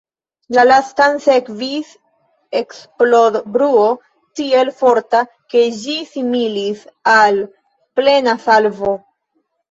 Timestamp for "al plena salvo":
7.13-8.95